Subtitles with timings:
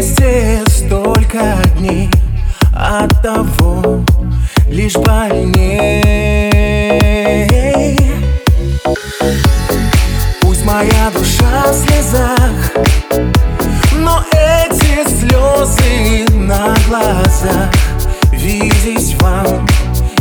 [0.00, 2.10] вместе столько дней
[2.74, 4.02] от того
[4.66, 6.10] лишь больней.
[10.40, 12.72] Пусть моя душа в слезах,
[13.96, 17.70] но эти слезы на глазах
[18.32, 19.66] видеть вам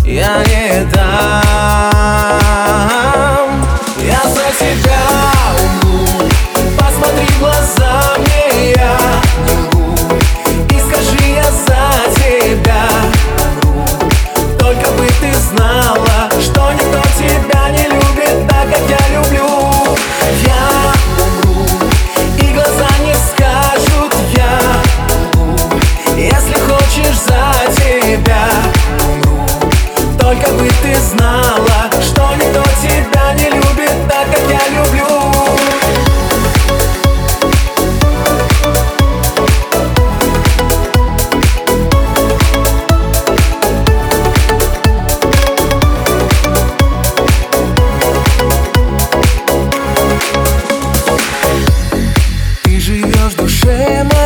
[0.03, 1.08] я не дам.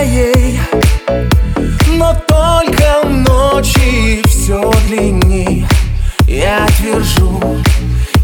[0.03, 0.59] моей
[1.97, 5.65] Но только ночи все длинней
[6.27, 7.39] Я твержу,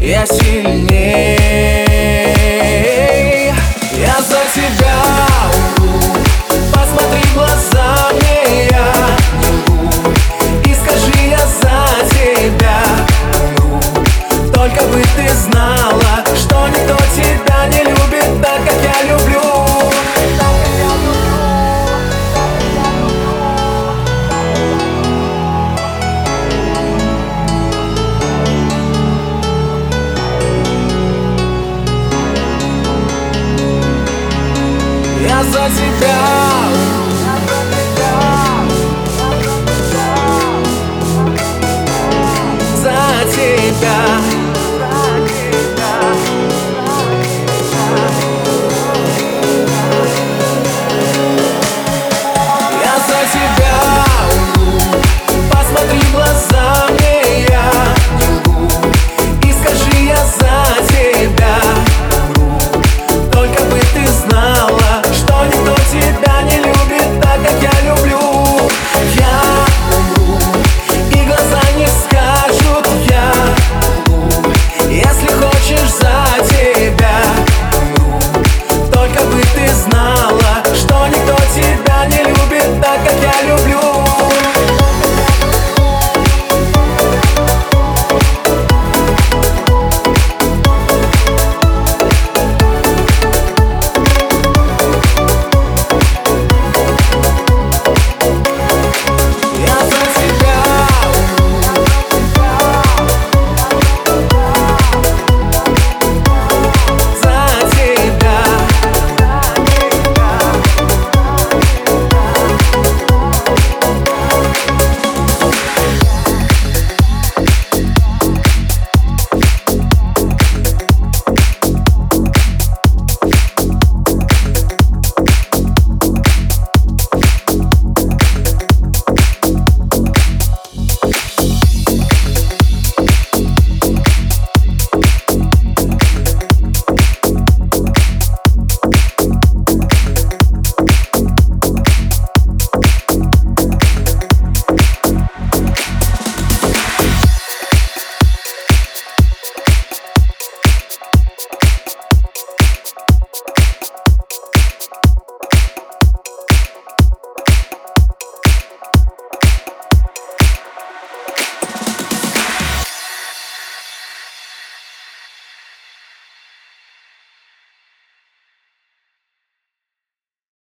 [0.00, 0.99] я сильнее.
[35.40, 36.50] я за тебя.
[43.30, 44.39] Тебя.